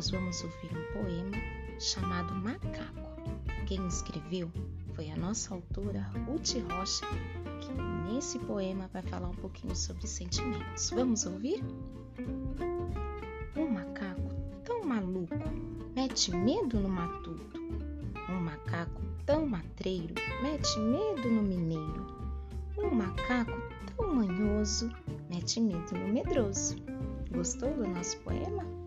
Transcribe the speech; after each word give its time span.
nós 0.00 0.08
vamos 0.08 0.42
ouvir 0.42 0.70
um 0.74 0.92
poema 0.94 1.36
chamado 1.78 2.34
Macaco. 2.34 3.20
Quem 3.66 3.86
escreveu 3.86 4.50
foi 4.94 5.10
a 5.10 5.16
nossa 5.16 5.52
autora 5.52 6.00
Ruth 6.26 6.54
Rocha, 6.72 7.06
que 7.60 7.70
nesse 8.10 8.38
poema 8.38 8.88
vai 8.94 9.02
falar 9.02 9.28
um 9.28 9.34
pouquinho 9.34 9.76
sobre 9.76 10.06
sentimentos. 10.06 10.88
Vamos 10.88 11.26
ouvir? 11.26 11.62
Um 13.54 13.68
macaco 13.70 14.34
tão 14.64 14.84
maluco 14.84 15.34
mete 15.94 16.34
medo 16.34 16.80
no 16.80 16.88
matuto. 16.88 17.60
Um 18.30 18.40
macaco 18.40 19.02
tão 19.26 19.46
matreiro 19.46 20.14
mete 20.40 20.78
medo 20.78 21.28
no 21.28 21.42
mineiro. 21.42 22.06
Um 22.78 22.94
macaco 22.94 23.60
tão 23.94 24.14
manhoso 24.14 24.90
mete 25.28 25.60
medo 25.60 25.92
no 25.92 26.08
medroso. 26.08 26.89
Gostou 27.30 27.72
do 27.72 27.86
nosso 27.86 28.18
poema? 28.18 28.79